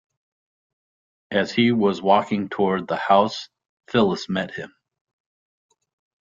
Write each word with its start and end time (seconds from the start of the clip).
As 1.29 1.51
he 1.51 1.71
was 1.71 2.01
walking 2.01 2.49
toward 2.49 2.87
the 2.87 2.95
house, 2.95 3.49
Phyllis 3.87 4.27
met 4.29 4.49
him. 4.49 4.73